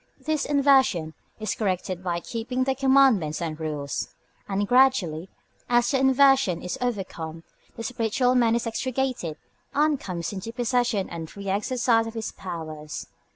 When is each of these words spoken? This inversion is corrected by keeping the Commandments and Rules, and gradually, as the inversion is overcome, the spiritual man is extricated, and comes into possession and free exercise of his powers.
This 0.25 0.45
inversion 0.45 1.13
is 1.39 1.53
corrected 1.53 2.03
by 2.03 2.21
keeping 2.21 2.63
the 2.63 2.73
Commandments 2.73 3.39
and 3.39 3.59
Rules, 3.59 4.15
and 4.49 4.67
gradually, 4.67 5.29
as 5.69 5.91
the 5.91 5.99
inversion 5.99 6.63
is 6.63 6.75
overcome, 6.81 7.43
the 7.75 7.83
spiritual 7.83 8.33
man 8.33 8.55
is 8.55 8.65
extricated, 8.65 9.37
and 9.75 9.99
comes 9.99 10.33
into 10.33 10.51
possession 10.53 11.07
and 11.07 11.29
free 11.29 11.49
exercise 11.49 12.07
of 12.07 12.15
his 12.15 12.31
powers. 12.31 13.09